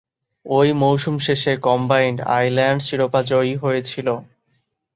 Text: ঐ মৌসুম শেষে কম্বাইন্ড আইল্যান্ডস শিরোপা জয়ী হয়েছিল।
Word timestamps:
ঐ 0.45 0.59
মৌসুম 0.81 1.15
শেষে 1.25 1.53
কম্বাইন্ড 1.67 2.17
আইল্যান্ডস 2.37 2.83
শিরোপা 2.87 3.21
জয়ী 3.23 3.53
হয়েছিল। 3.63 4.07